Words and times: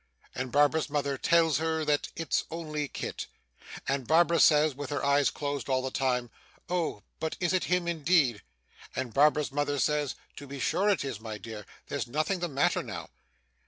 and 0.33 0.51
Barbara's 0.51 0.89
mother 0.89 1.15
tells 1.15 1.59
her 1.59 1.85
that 1.85 2.07
'it's 2.15 2.45
only 2.49 2.87
Kit;' 2.87 3.27
and 3.87 4.07
Barbara 4.07 4.39
says 4.39 4.73
(with 4.73 4.89
her 4.89 5.05
eyes 5.05 5.29
closed 5.29 5.69
all 5.69 5.83
the 5.83 5.91
time) 5.91 6.31
'Oh! 6.71 7.03
but 7.19 7.37
is 7.39 7.53
it 7.53 7.65
him 7.65 7.87
indeed?' 7.87 8.41
and 8.95 9.13
Barbara's 9.13 9.51
mother 9.51 9.77
says 9.77 10.15
'To 10.37 10.47
be 10.47 10.59
sure 10.59 10.89
it 10.89 11.05
is, 11.05 11.19
my 11.19 11.37
dear; 11.37 11.67
there's 11.87 12.07
nothing 12.07 12.39
the 12.39 12.47
matter 12.47 12.81
now. 12.81 13.11